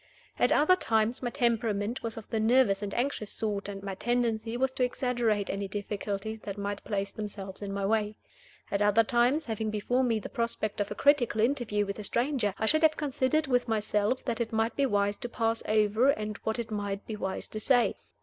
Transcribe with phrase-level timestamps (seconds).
[0.39, 4.57] At other times my temperament was of the nervous and anxious sort, and my tendency
[4.57, 8.15] was to exaggerate any difficulties that might place themselves in my way.
[8.71, 12.55] At other times, having before me the prospect of a critical interview with a stranger,
[12.57, 16.35] I should have considered with myself what it might be wise to pass over, and
[16.37, 17.95] what it might be wise to say.